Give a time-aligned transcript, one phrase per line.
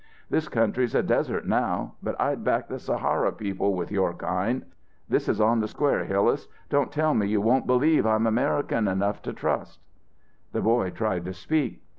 [0.31, 4.65] "This country's a desert now, but I'd back the Sahara peopled with your kind.
[5.07, 9.21] This is on the square, Hillas, don't tell me you won't believe I'm American enough
[9.21, 9.79] to trust?"
[10.53, 11.83] The boy tried to speak.